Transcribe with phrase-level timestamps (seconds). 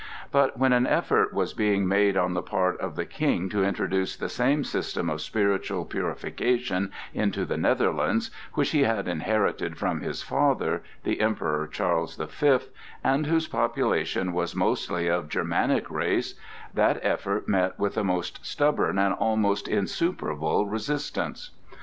[0.31, 4.17] But when an effort was being made on the part of the King to introduce
[4.17, 10.23] the same system of spiritual purification into the Netherlands, which he had inherited from his
[10.23, 12.69] father, the Emperor Charles the Fifth,
[13.03, 16.33] and whose population was mostly of Germanic race,
[16.73, 21.51] that effort met with a most stubborn and almost insuperable resistance.